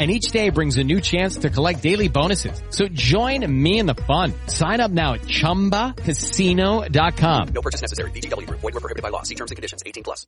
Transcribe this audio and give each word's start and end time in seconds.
and 0.00 0.10
each 0.10 0.30
day 0.30 0.48
brings 0.48 0.78
a 0.78 0.84
new 0.84 1.02
chance 1.02 1.36
to 1.36 1.50
collect 1.50 1.82
daily 1.82 2.08
bonuses. 2.08 2.62
So 2.70 2.88
join 2.88 3.44
me 3.46 3.78
in 3.78 3.84
the 3.84 3.94
fun. 3.94 4.32
Sign 4.46 4.80
up 4.80 4.90
now 4.90 5.12
at 5.12 5.20
ChumbaCasino.com. 5.20 7.48
No 7.48 7.60
purchase 7.60 7.82
necessary. 7.82 8.10
VGW 8.12 8.46
Group. 8.46 8.60
Void 8.60 8.72
were 8.72 8.80
prohibited 8.80 9.02
by 9.02 9.10
law. 9.10 9.22
See 9.22 9.34
terms 9.34 9.50
and 9.50 9.56
conditions. 9.56 9.82
18 9.84 10.02
plus. 10.02 10.26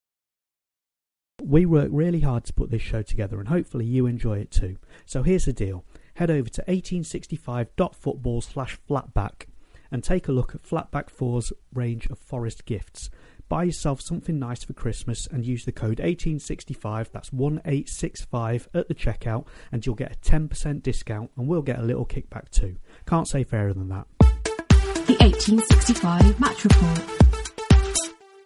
We 1.43 1.65
work 1.65 1.89
really 1.91 2.21
hard 2.21 2.45
to 2.45 2.53
put 2.53 2.71
this 2.71 2.83
show 2.83 3.01
together 3.01 3.41
and 3.41 3.49
hopefully 3.49 3.87
you 3.87 4.05
enjoy 4.07 4.41
it 4.41 4.51
too. 4.51 4.77
So 5.07 5.23
here's 5.23 5.47
the 5.47 5.55
deal. 5.55 5.87
Head 6.15 6.31
over 6.31 6.49
to 6.51 6.63
1865.football 6.69 8.43
slash 8.43 8.79
flatback 8.89 9.47
and 9.91 10.05
take 10.05 10.29
a 10.29 10.33
look 10.33 10.55
at 10.55 10.63
Flatback 10.63 11.11
4's 11.11 11.53
range 11.73 12.07
of 12.07 12.19
forest 12.19 12.65
gifts. 12.65 13.11
Buy 13.53 13.65
yourself 13.65 14.01
something 14.01 14.39
nice 14.39 14.65
for 14.65 14.73
Christmas 14.73 15.27
and 15.27 15.45
use 15.45 15.67
the 15.67 15.73
code 15.73 16.01
1865, 16.01 17.11
that's 17.13 17.31
1865 17.35 18.69
at 18.73 18.89
the 18.89 18.95
checkout, 18.95 19.45
and 19.71 19.85
you'll 19.85 19.95
get 19.95 20.11
a 20.11 20.17
10% 20.21 20.83
discount 20.83 21.31
and 21.37 21.47
we'll 21.47 21.61
get 21.61 21.79
a 21.79 21.83
little 21.83 22.07
kickback 22.07 22.49
too. 22.49 22.77
Can't 23.07 23.29
say 23.29 23.45
fairer 23.45 23.75
than 23.75 23.91
that. 23.91 24.07
The 24.21 25.17
1865 25.21 26.41
Match 26.41 26.65
Report. 26.65 27.03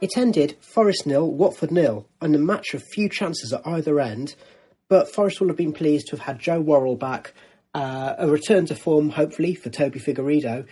It 0.01 0.11
ended 0.17 0.57
Forest 0.61 1.07
nil, 1.07 1.31
Watford 1.31 1.71
nil, 1.71 2.09
and 2.21 2.35
a 2.35 2.41
match 2.41 2.75
of 2.75 2.83
few 2.83 3.09
chances 3.09 3.53
at 3.53 3.65
either 3.65 4.01
end. 4.01 4.35
But 4.89 5.15
Forest 5.15 5.41
will 5.41 5.47
have 5.47 5.57
been 5.57 5.73
pleased 5.73 6.09
to 6.09 6.17
have 6.17 6.27
had 6.27 6.41
Joe 6.41 6.61
Worrall 6.61 6.97
back, 6.97 7.33
uh, 7.75 8.17
a 8.19 8.27
return 8.27 8.67
to 8.67 8.75
form, 8.75 9.11
hopefully, 9.11 9.55
for 9.55 9.71
Toby 9.71 10.01
Figueiredo, 10.01 10.67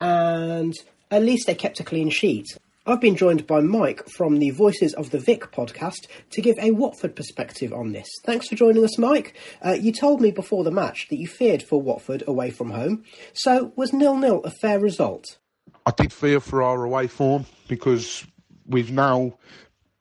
and 0.00 0.74
at 1.10 1.24
least 1.24 1.48
they 1.48 1.56
kept 1.56 1.80
a 1.80 1.84
clean 1.84 2.10
sheet. 2.10 2.46
I've 2.90 3.00
been 3.00 3.14
joined 3.14 3.46
by 3.46 3.60
Mike 3.60 4.08
from 4.08 4.40
the 4.40 4.50
Voices 4.50 4.94
of 4.94 5.10
the 5.10 5.20
Vic 5.20 5.52
podcast 5.52 6.08
to 6.30 6.42
give 6.42 6.58
a 6.58 6.72
Watford 6.72 7.14
perspective 7.14 7.72
on 7.72 7.92
this. 7.92 8.08
Thanks 8.24 8.48
for 8.48 8.56
joining 8.56 8.82
us, 8.82 8.98
Mike. 8.98 9.38
Uh, 9.64 9.76
you 9.80 9.92
told 9.92 10.20
me 10.20 10.32
before 10.32 10.64
the 10.64 10.72
match 10.72 11.06
that 11.08 11.18
you 11.18 11.28
feared 11.28 11.62
for 11.62 11.80
Watford 11.80 12.24
away 12.26 12.50
from 12.50 12.70
home. 12.70 13.04
So, 13.32 13.72
was 13.76 13.92
nil 13.92 14.16
nil 14.16 14.40
a 14.42 14.50
fair 14.50 14.80
result? 14.80 15.38
I 15.86 15.92
did 15.92 16.12
fear 16.12 16.40
for 16.40 16.64
our 16.64 16.82
away 16.82 17.06
form 17.06 17.46
because 17.68 18.26
we've 18.66 18.90
now, 18.90 19.38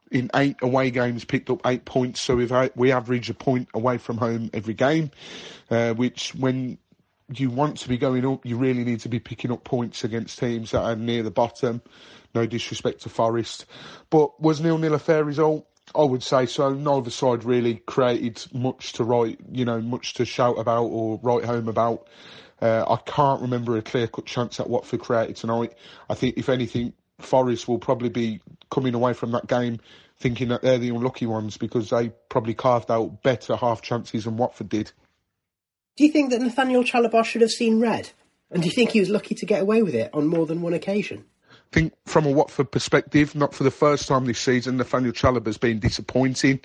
in 0.10 0.32
eight 0.34 0.58
away 0.64 0.90
games, 0.90 1.24
picked 1.26 1.52
up 1.52 1.62
eight 1.68 1.86
points. 1.86 2.22
So 2.22 2.38
we've 2.38 2.52
we 2.76 2.92
average 2.92 3.30
a 3.30 3.36
point 3.36 3.70
away 3.76 4.00
from 4.00 4.18
home 4.18 4.50
every 4.52 4.74
game, 4.74 5.12
uh, 5.70 5.94
which 5.94 6.34
when 6.34 6.80
you 7.38 7.50
want 7.50 7.78
to 7.80 7.90
be 7.90 7.98
going 7.98 8.26
up, 8.26 8.46
you 8.46 8.58
really 8.58 8.84
need 8.84 9.02
to 9.02 9.10
be 9.10 9.20
picking 9.20 9.52
up 9.52 9.64
points 9.64 10.04
against 10.04 10.40
teams 10.40 10.72
that 10.72 10.82
are 10.82 10.96
near 10.96 11.24
the 11.24 11.32
bottom. 11.32 11.82
No 12.34 12.46
disrespect 12.46 13.02
to 13.02 13.10
Forest, 13.10 13.66
but 14.10 14.40
was 14.40 14.62
nil 14.62 14.78
nil 14.78 14.94
a 14.94 15.00
fair 15.00 15.24
result? 15.24 15.68
I 15.96 16.04
would 16.04 16.22
say 16.22 16.46
so. 16.46 16.72
Neither 16.72 17.10
side 17.10 17.44
really 17.44 17.76
created 17.88 18.46
much 18.54 18.94
to 18.94 19.04
write, 19.04 19.40
you 19.52 19.66
know, 19.66 19.82
much 19.82 20.14
to 20.16 20.26
shout 20.26 20.60
about 20.60 20.86
or 20.86 21.20
write 21.24 21.46
home 21.46 21.68
about. 21.68 22.08
Uh, 22.62 22.86
I 22.88 22.98
can't 23.10 23.42
remember 23.42 23.78
a 23.78 23.82
clear 23.82 24.08
cut 24.08 24.26
chance 24.26 24.58
that 24.58 24.70
Watford 24.70 25.00
created 25.00 25.38
tonight. 25.38 25.74
I 26.10 26.14
think, 26.14 26.38
if 26.38 26.50
anything, 26.50 26.94
Forest 27.20 27.68
will 27.68 27.80
probably 27.80 28.10
be 28.10 28.42
coming 28.70 28.94
away 28.94 29.14
from 29.14 29.32
that 29.32 29.48
game 29.48 29.80
thinking 30.20 30.50
that 30.50 30.62
they're 30.62 30.78
the 30.78 30.90
unlucky 30.90 31.26
ones 31.26 31.58
because 31.58 31.90
they 31.90 32.10
probably 32.28 32.54
carved 32.54 32.92
out 32.92 33.24
better 33.24 33.56
half 33.56 33.82
chances 33.82 34.26
than 34.26 34.38
Watford 34.38 34.70
did. 34.70 34.92
Do 36.00 36.06
you 36.06 36.14
think 36.14 36.30
that 36.30 36.40
Nathaniel 36.40 36.86
Chalobah 36.86 37.26
should 37.26 37.42
have 37.42 37.52
seen 37.52 37.82
red? 37.82 38.12
And 38.52 38.64
do 38.64 38.70
you 38.70 38.74
think 38.74 38.92
he 38.92 39.02
was 39.02 39.10
lucky 39.10 39.36
to 39.36 39.46
get 39.46 39.62
away 39.62 39.84
with 39.84 39.94
it 39.94 40.10
on 40.14 40.28
more 40.28 40.46
than 40.46 40.62
one 40.62 40.74
occasion? 40.74 41.26
I 41.52 41.56
think 41.74 41.94
from 42.06 42.26
a 42.26 42.32
Watford 42.32 42.72
perspective, 42.72 43.36
not 43.36 43.54
for 43.54 43.66
the 43.66 43.70
first 43.70 44.08
time 44.08 44.24
this 44.24 44.40
season, 44.40 44.78
Nathaniel 44.78 45.12
Chalobah's 45.12 45.58
been 45.58 45.78
disappointing, 45.78 46.62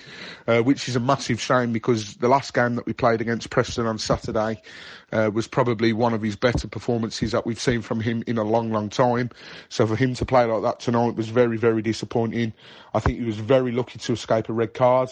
uh, 0.46 0.60
which 0.60 0.88
is 0.88 0.94
a 0.94 1.00
massive 1.00 1.40
shame 1.40 1.72
because 1.72 2.14
the 2.18 2.28
last 2.28 2.54
game 2.54 2.76
that 2.76 2.86
we 2.86 2.92
played 2.92 3.20
against 3.20 3.50
Preston 3.50 3.86
on 3.86 3.98
Saturday 3.98 4.62
uh, 5.10 5.32
was 5.34 5.48
probably 5.48 5.92
one 5.92 6.14
of 6.14 6.22
his 6.22 6.36
better 6.36 6.68
performances 6.68 7.32
that 7.32 7.44
we've 7.44 7.60
seen 7.60 7.82
from 7.82 7.98
him 7.98 8.22
in 8.28 8.38
a 8.38 8.44
long, 8.44 8.70
long 8.70 8.88
time. 8.88 9.30
So 9.68 9.84
for 9.84 9.96
him 9.96 10.14
to 10.14 10.24
play 10.24 10.44
like 10.44 10.62
that 10.62 10.78
tonight 10.78 11.16
was 11.16 11.28
very, 11.28 11.56
very 11.56 11.82
disappointing. 11.82 12.52
I 12.94 13.00
think 13.00 13.18
he 13.18 13.24
was 13.24 13.38
very 13.38 13.72
lucky 13.72 13.98
to 13.98 14.12
escape 14.12 14.48
a 14.48 14.52
red 14.52 14.74
card 14.74 15.10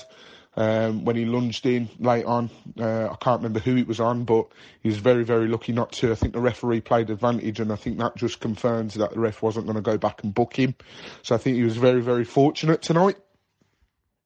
um, 0.56 1.04
when 1.04 1.16
he 1.16 1.24
lunged 1.24 1.66
in 1.66 1.88
late 1.98 2.24
on. 2.24 2.50
Uh, 2.78 3.06
I 3.06 3.16
can't 3.20 3.40
remember 3.40 3.60
who 3.60 3.76
it 3.76 3.86
was 3.86 4.00
on, 4.00 4.24
but 4.24 4.46
he 4.80 4.88
was 4.88 4.98
very, 4.98 5.24
very 5.24 5.48
lucky 5.48 5.72
not 5.72 5.92
to. 5.92 6.12
I 6.12 6.14
think 6.14 6.32
the 6.32 6.40
referee 6.40 6.80
played 6.80 7.10
advantage, 7.10 7.60
and 7.60 7.72
I 7.72 7.76
think 7.76 7.98
that 7.98 8.16
just 8.16 8.40
confirms 8.40 8.94
that 8.94 9.12
the 9.12 9.20
ref 9.20 9.42
wasn't 9.42 9.66
going 9.66 9.76
to 9.76 9.82
go 9.82 9.98
back 9.98 10.22
and 10.22 10.34
book 10.34 10.58
him. 10.58 10.74
So 11.22 11.34
I 11.34 11.38
think 11.38 11.56
he 11.56 11.64
was 11.64 11.76
very, 11.76 12.00
very 12.00 12.24
fortunate 12.24 12.82
tonight. 12.82 13.16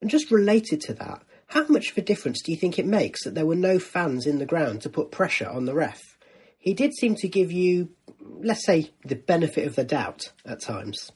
And 0.01 0.11
just 0.11 0.31
related 0.31 0.81
to 0.83 0.95
that, 0.95 1.23
how 1.49 1.67
much 1.69 1.93
of 1.93 1.99
a 1.99 2.03
difference 2.03 2.43
do 2.43 2.53
you 2.53 2.59
think 2.59 2.79
it 2.79 2.87
makes 2.87 3.25
that 3.25 3.35
there 3.35 3.47
were 3.47 3.55
no 3.55 3.79
fans 3.79 4.27
in 4.27 4.39
the 4.39 4.47
ground 4.47 4.83
to 4.83 4.91
put 4.91 5.11
pressure 5.11 5.49
on 5.49 5.65
the 5.65 5.75
ref? 5.75 6.19
He 6.59 6.75
did 6.75 6.95
seem 6.95 7.15
to 7.17 7.29
give 7.29 7.53
you, 7.53 7.91
let's 8.21 8.67
say, 8.67 8.91
the 9.05 9.15
benefit 9.15 9.67
of 9.67 9.77
the 9.77 9.85
doubt 9.85 10.33
at 10.45 10.61
times. 10.61 11.13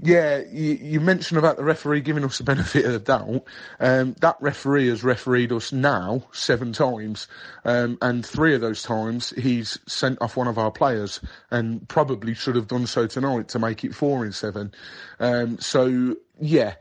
Yeah, 0.00 0.42
you, 0.48 0.74
you, 0.74 1.00
mentioned 1.00 1.38
about 1.38 1.56
the 1.56 1.64
referee 1.64 2.02
giving 2.02 2.24
us 2.24 2.38
the 2.38 2.44
benefit 2.44 2.84
of 2.84 2.92
the 2.92 3.00
doubt. 3.00 3.44
Um, 3.80 4.14
that 4.20 4.36
referee 4.40 4.86
has 4.88 5.02
refereed 5.02 5.50
us 5.50 5.72
now 5.72 6.22
seven 6.30 6.72
times, 6.72 7.26
um, 7.64 7.98
and 8.00 8.24
three 8.24 8.54
of 8.54 8.60
those 8.60 8.84
times 8.84 9.30
he's 9.30 9.76
sent 9.88 10.22
off 10.22 10.36
one 10.36 10.46
of 10.46 10.56
our 10.56 10.70
players, 10.70 11.20
and 11.50 11.86
probably 11.88 12.34
should 12.34 12.54
have 12.54 12.68
done 12.68 12.86
so 12.86 13.08
tonight 13.08 13.48
to 13.48 13.58
make 13.58 13.82
it 13.82 13.92
four 13.92 14.24
in 14.24 14.30
seven. 14.30 14.72
Um, 15.18 15.58
so 15.58 16.14
yeah, 16.40 16.74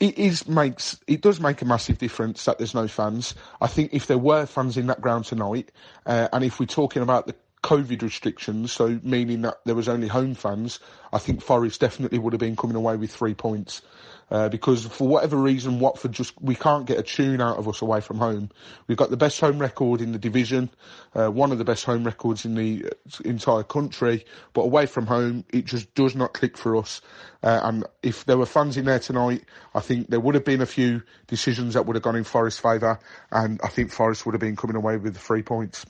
it 0.00 0.18
is 0.18 0.48
makes 0.48 0.98
it 1.06 1.20
does 1.20 1.40
make 1.40 1.62
a 1.62 1.64
massive 1.64 1.98
difference 1.98 2.44
that 2.44 2.58
there's 2.58 2.74
no 2.74 2.88
fans. 2.88 3.34
I 3.60 3.68
think 3.68 3.94
if 3.94 4.08
there 4.08 4.18
were 4.18 4.44
fans 4.44 4.76
in 4.76 4.88
that 4.88 5.00
ground 5.00 5.24
tonight, 5.24 5.70
uh, 6.04 6.28
and 6.32 6.44
if 6.44 6.58
we're 6.58 6.66
talking 6.66 7.02
about 7.02 7.26
the 7.26 7.34
COVID 7.66 8.02
restrictions, 8.02 8.70
so 8.70 9.00
meaning 9.02 9.42
that 9.42 9.58
there 9.64 9.74
was 9.74 9.88
only 9.88 10.06
home 10.06 10.36
fans, 10.36 10.78
I 11.12 11.18
think 11.18 11.42
Forest 11.42 11.80
definitely 11.80 12.20
would 12.20 12.32
have 12.32 12.38
been 12.38 12.54
coming 12.54 12.76
away 12.76 12.96
with 12.96 13.10
three 13.10 13.34
points. 13.34 13.82
Uh, 14.30 14.48
because 14.48 14.86
for 14.86 15.08
whatever 15.08 15.36
reason, 15.36 15.80
Watford 15.80 16.12
just 16.12 16.40
we 16.40 16.54
can't 16.54 16.86
get 16.86 16.98
a 16.98 17.02
tune 17.02 17.40
out 17.40 17.58
of 17.58 17.68
us 17.68 17.82
away 17.82 18.00
from 18.00 18.18
home. 18.18 18.50
We've 18.86 18.96
got 18.96 19.10
the 19.10 19.16
best 19.16 19.40
home 19.40 19.58
record 19.58 20.00
in 20.00 20.12
the 20.12 20.18
division, 20.18 20.70
uh, 21.14 21.28
one 21.28 21.50
of 21.50 21.58
the 21.58 21.64
best 21.64 21.84
home 21.84 22.04
records 22.04 22.44
in 22.44 22.54
the 22.54 22.86
uh, 22.86 23.28
entire 23.28 23.64
country. 23.64 24.24
But 24.52 24.62
away 24.62 24.86
from 24.86 25.06
home, 25.06 25.44
it 25.52 25.64
just 25.64 25.92
does 25.94 26.14
not 26.14 26.34
click 26.34 26.56
for 26.56 26.76
us. 26.76 27.00
Uh, 27.42 27.60
and 27.64 27.84
if 28.04 28.24
there 28.26 28.38
were 28.38 28.46
fans 28.46 28.76
in 28.76 28.84
there 28.84 29.00
tonight, 29.00 29.42
I 29.74 29.80
think 29.80 30.08
there 30.08 30.20
would 30.20 30.36
have 30.36 30.44
been 30.44 30.62
a 30.62 30.66
few 30.66 31.02
decisions 31.26 31.74
that 31.74 31.86
would 31.86 31.96
have 31.96 32.02
gone 32.04 32.16
in 32.16 32.24
Forest's 32.24 32.60
favour, 32.60 33.00
and 33.32 33.60
I 33.64 33.68
think 33.68 33.90
Forest 33.90 34.24
would 34.24 34.34
have 34.34 34.40
been 34.40 34.56
coming 34.56 34.76
away 34.76 34.98
with 34.98 35.16
three 35.16 35.42
points. 35.42 35.84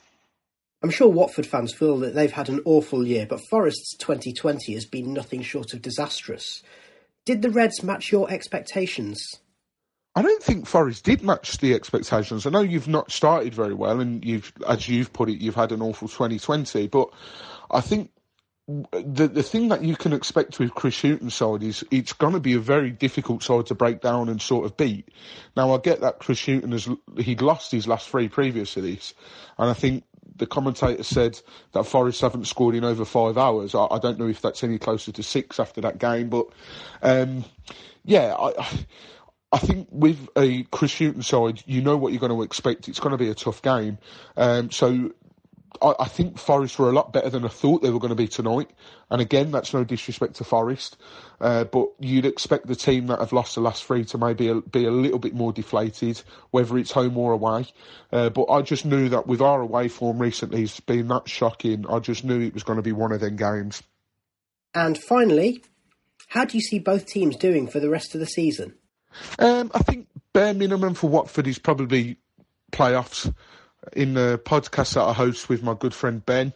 I'm 0.83 0.89
sure 0.91 1.07
Watford 1.07 1.47
fans 1.47 1.73
feel 1.73 1.97
that 1.99 2.13
they've 2.13 2.31
had 2.31 2.49
an 2.49 2.61
awful 2.65 3.05
year, 3.05 3.25
but 3.27 3.41
Forest's 3.49 3.95
2020 3.97 4.73
has 4.73 4.85
been 4.85 5.13
nothing 5.13 5.41
short 5.41 5.73
of 5.73 5.81
disastrous. 5.81 6.61
Did 7.25 7.41
the 7.41 7.49
Reds 7.49 7.83
match 7.83 8.11
your 8.11 8.29
expectations? 8.31 9.19
I 10.15 10.21
don't 10.21 10.41
think 10.41 10.65
Forest 10.65 11.03
did 11.03 11.21
match 11.21 11.57
the 11.57 11.73
expectations. 11.73 12.45
I 12.45 12.49
know 12.49 12.61
you've 12.61 12.87
not 12.87 13.11
started 13.11 13.53
very 13.53 13.73
well, 13.73 13.99
and 13.99 14.23
you've, 14.23 14.51
as 14.67 14.87
you've 14.87 15.13
put 15.13 15.29
it, 15.29 15.41
you've 15.41 15.55
had 15.55 15.71
an 15.71 15.81
awful 15.81 16.07
2020. 16.07 16.87
But 16.87 17.09
I 17.69 17.81
think 17.81 18.11
the 18.67 19.27
the 19.27 19.43
thing 19.43 19.69
that 19.69 19.83
you 19.83 19.95
can 19.95 20.13
expect 20.13 20.59
with 20.59 20.73
Chris 20.73 21.01
Hughton's 21.01 21.35
side 21.35 21.63
is 21.63 21.85
it's 21.89 22.13
going 22.13 22.33
to 22.33 22.39
be 22.39 22.53
a 22.53 22.59
very 22.59 22.91
difficult 22.91 23.41
side 23.41 23.67
to 23.67 23.75
break 23.75 24.01
down 24.01 24.27
and 24.27 24.41
sort 24.41 24.65
of 24.65 24.75
beat. 24.75 25.07
Now 25.55 25.73
I 25.73 25.77
get 25.77 26.01
that 26.01 26.19
Chris 26.19 26.45
Hughton 26.45 26.71
has 26.71 26.89
he'd 27.17 27.41
lost 27.41 27.71
his 27.71 27.87
last 27.87 28.09
three 28.09 28.27
previous 28.27 28.73
to 28.73 28.81
this, 28.81 29.13
and 29.57 29.69
I 29.69 29.73
think 29.73 30.03
the 30.37 30.47
commentator 30.47 31.03
said 31.03 31.39
that 31.73 31.85
Forest 31.85 32.21
haven't 32.21 32.45
scored 32.45 32.75
in 32.75 32.83
over 32.83 33.05
five 33.05 33.37
hours. 33.37 33.75
I, 33.75 33.87
I 33.91 33.99
don't 33.99 34.19
know 34.19 34.27
if 34.27 34.41
that's 34.41 34.63
any 34.63 34.77
closer 34.77 35.11
to 35.11 35.23
six 35.23 35.59
after 35.59 35.81
that 35.81 35.97
game, 35.97 36.29
but 36.29 36.47
um, 37.01 37.45
yeah, 38.03 38.35
I, 38.37 38.85
I 39.51 39.57
think 39.59 39.87
with 39.91 40.27
a 40.37 40.63
Chris 40.65 40.97
Hughton 40.97 41.23
side, 41.23 41.63
you 41.65 41.81
know 41.81 41.97
what 41.97 42.11
you're 42.11 42.19
going 42.19 42.31
to 42.31 42.41
expect. 42.41 42.87
It's 42.87 42.99
going 42.99 43.11
to 43.11 43.17
be 43.17 43.29
a 43.29 43.35
tough 43.35 43.61
game. 43.61 43.97
Um, 44.35 44.71
so 44.71 45.11
I, 45.81 45.93
I, 45.99 46.07
think 46.07 46.37
Forest 46.37 46.79
were 46.79 46.89
a 46.89 46.93
lot 46.93 47.13
better 47.13 47.29
than 47.29 47.45
I 47.45 47.49
thought 47.49 47.81
they 47.81 47.89
were 47.89 47.99
going 47.99 48.09
to 48.09 48.15
be 48.15 48.27
tonight. 48.27 48.69
And 49.09 49.21
again, 49.21 49.51
that's 49.51 49.73
no 49.73 49.83
disrespect 49.83 50.35
to 50.35 50.43
Forest, 50.43 50.97
uh, 51.39 51.63
but 51.65 51.89
you'd 51.99 52.25
expect 52.25 52.67
the 52.67 52.75
team 52.75 53.07
that 53.07 53.19
have 53.19 53.33
lost 53.33 53.55
the 53.55 53.61
last 53.61 53.85
three 53.85 54.05
to 54.05 54.17
maybe 54.17 54.47
a, 54.49 54.61
be 54.61 54.85
a 54.85 54.91
little 54.91 55.19
bit 55.19 55.33
more 55.33 55.53
deflated, 55.53 56.21
whether 56.51 56.77
it's 56.77 56.91
home 56.91 57.17
or 57.17 57.31
away. 57.31 57.67
Uh, 58.11 58.29
but 58.29 58.45
I 58.45 58.61
just 58.61 58.85
knew 58.85 59.09
that 59.09 59.27
with 59.27 59.41
our 59.41 59.61
away 59.61 59.87
form 59.87 60.19
recently 60.19 60.63
it's 60.63 60.79
been 60.79 61.07
that 61.07 61.29
shocking, 61.29 61.85
I 61.89 61.99
just 61.99 62.23
knew 62.23 62.41
it 62.41 62.53
was 62.53 62.63
going 62.63 62.77
to 62.77 62.83
be 62.83 62.91
one 62.91 63.11
of 63.11 63.19
them 63.19 63.35
games. 63.35 63.83
And 64.73 64.97
finally, 64.97 65.63
how 66.27 66.45
do 66.45 66.57
you 66.57 66.61
see 66.61 66.79
both 66.79 67.05
teams 67.05 67.35
doing 67.35 67.67
for 67.67 67.79
the 67.79 67.89
rest 67.89 68.13
of 68.13 68.19
the 68.19 68.27
season? 68.27 68.75
Um, 69.39 69.71
I 69.73 69.79
think 69.79 70.07
bare 70.33 70.53
minimum 70.53 70.93
for 70.93 71.09
Watford 71.09 71.47
is 71.47 71.57
probably 71.57 72.17
playoffs. 72.71 73.33
In 73.93 74.13
the 74.13 74.41
podcast 74.43 74.95
that 74.95 75.03
I 75.03 75.13
host 75.13 75.49
with 75.49 75.63
my 75.63 75.73
good 75.73 75.93
friend 75.93 76.25
Ben, 76.25 76.53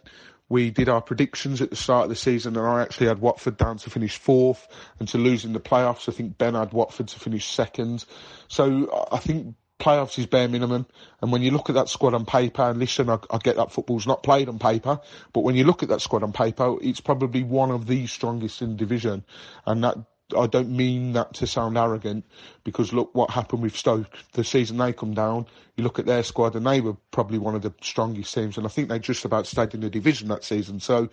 we 0.48 0.70
did 0.70 0.88
our 0.88 1.00
predictions 1.00 1.62
at 1.62 1.70
the 1.70 1.76
start 1.76 2.04
of 2.04 2.08
the 2.10 2.16
season, 2.16 2.56
and 2.56 2.66
I 2.66 2.82
actually 2.82 3.06
had 3.06 3.20
Watford 3.20 3.56
down 3.56 3.78
to 3.78 3.90
finish 3.90 4.18
fourth 4.18 4.68
and 4.98 5.08
to 5.08 5.18
lose 5.18 5.44
in 5.44 5.54
the 5.54 5.60
playoffs. 5.60 6.08
I 6.08 6.12
think 6.12 6.36
Ben 6.36 6.54
had 6.54 6.72
Watford 6.72 7.08
to 7.08 7.18
finish 7.18 7.46
second. 7.46 8.04
So 8.48 9.08
I 9.10 9.16
think 9.16 9.54
playoffs 9.80 10.18
is 10.18 10.26
bare 10.26 10.48
minimum. 10.48 10.86
And 11.20 11.32
when 11.32 11.42
you 11.42 11.50
look 11.50 11.70
at 11.70 11.74
that 11.74 11.88
squad 11.88 12.14
on 12.14 12.26
paper, 12.26 12.62
and 12.62 12.78
listen, 12.78 13.08
I, 13.08 13.18
I, 13.30 13.38
get 13.38 13.56
that 13.56 13.72
football's 13.72 14.06
not 14.06 14.22
played 14.22 14.48
on 14.48 14.58
paper, 14.58 15.00
but 15.32 15.40
when 15.40 15.56
you 15.56 15.64
look 15.64 15.82
at 15.82 15.88
that 15.88 16.02
squad 16.02 16.22
on 16.22 16.32
paper, 16.32 16.76
it's 16.82 17.00
probably 17.00 17.42
one 17.42 17.70
of 17.70 17.86
the 17.86 18.06
strongest 18.06 18.62
in 18.62 18.76
division. 18.76 19.24
And 19.66 19.82
that 19.84 19.96
I 20.36 20.46
don't 20.46 20.70
mean 20.70 21.12
that 21.14 21.34
to 21.34 21.46
sound 21.46 21.76
arrogant 21.76 22.24
because 22.64 22.92
look 22.92 23.14
what 23.14 23.30
happened 23.30 23.62
with 23.62 23.76
Stoke 23.76 24.18
the 24.32 24.44
season 24.44 24.78
they 24.78 24.92
come 24.92 25.14
down. 25.14 25.46
You 25.76 25.84
look 25.84 25.98
at 25.98 26.06
their 26.06 26.22
squad 26.22 26.54
and 26.54 26.66
they 26.66 26.80
were 26.80 26.96
probably 27.10 27.38
one 27.38 27.54
of 27.54 27.62
the 27.62 27.72
strongest 27.80 28.34
teams, 28.34 28.56
and 28.56 28.66
I 28.66 28.68
think 28.68 28.88
they 28.88 28.98
just 28.98 29.24
about 29.24 29.46
stayed 29.46 29.74
in 29.74 29.80
the 29.80 29.90
division 29.90 30.28
that 30.28 30.44
season. 30.44 30.80
So, 30.80 31.08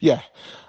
yeah. 0.00 0.22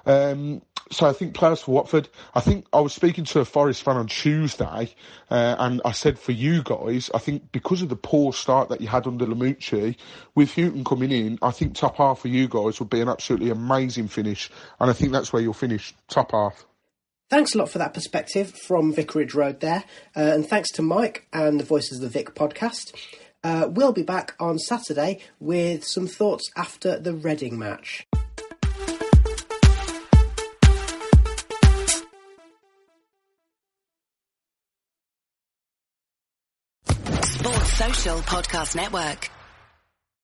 Um, 0.05 0.61
so 0.91 1.07
I 1.07 1.13
think 1.13 1.33
players 1.33 1.61
for 1.61 1.71
Watford. 1.71 2.09
I 2.35 2.41
think 2.41 2.67
I 2.71 2.79
was 2.79 2.93
speaking 2.93 3.25
to 3.25 3.39
a 3.39 3.45
Forest 3.45 3.83
fan 3.83 3.97
on 3.97 4.07
Tuesday, 4.07 4.93
uh, 5.31 5.55
and 5.57 5.81
I 5.83 5.91
said 5.91 6.19
for 6.19 6.31
you 6.31 6.61
guys, 6.63 7.09
I 7.13 7.17
think 7.17 7.51
because 7.51 7.81
of 7.81 7.89
the 7.89 7.95
poor 7.95 8.33
start 8.33 8.69
that 8.69 8.81
you 8.81 8.87
had 8.87 9.07
under 9.07 9.25
Lamouchi, 9.25 9.95
with 10.35 10.53
Hughton 10.53 10.83
coming 10.83 11.11
in, 11.11 11.39
I 11.41 11.51
think 11.51 11.75
top 11.75 11.97
half 11.97 12.19
for 12.19 12.27
you 12.27 12.47
guys 12.47 12.79
would 12.79 12.89
be 12.89 13.01
an 13.01 13.09
absolutely 13.09 13.49
amazing 13.49 14.07
finish, 14.07 14.51
and 14.79 14.89
I 14.89 14.93
think 14.93 15.11
that's 15.11 15.33
where 15.33 15.41
you'll 15.41 15.53
finish 15.53 15.93
top 16.07 16.31
half. 16.31 16.65
Thanks 17.29 17.55
a 17.55 17.57
lot 17.57 17.69
for 17.69 17.79
that 17.79 17.93
perspective 17.93 18.53
from 18.67 18.93
Vicarage 18.93 19.33
Road 19.33 19.59
there. 19.59 19.83
Uh, 20.15 20.19
and 20.19 20.47
thanks 20.47 20.71
to 20.73 20.83
Mike 20.83 21.27
and 21.33 21.59
the 21.59 21.63
Voices 21.63 21.97
of 21.97 22.03
the 22.03 22.09
Vic 22.09 22.35
podcast. 22.35 22.93
Uh, 23.43 23.67
we'll 23.69 23.93
be 23.93 24.03
back 24.03 24.35
on 24.39 24.59
Saturday 24.59 25.19
with 25.39 25.83
some 25.83 26.07
thoughts 26.07 26.49
after 26.55 26.99
the 26.99 27.13
Reading 27.13 27.57
match. 27.57 28.05
Sports 37.23 37.73
Social 37.73 38.19
Podcast 38.19 38.75
Network. 38.75 39.31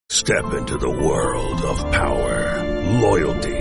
Step 0.09 0.53
into 0.53 0.77
the 0.77 0.89
world 0.89 1.61
of 1.61 1.91
power, 1.91 2.63
loyalty 3.01 3.60